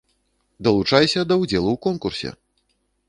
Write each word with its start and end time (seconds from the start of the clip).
Далучайся 0.67 1.21
да 1.33 1.37
ўдзелу 1.43 1.69
ў 1.77 1.83
конкурсе! 1.87 2.29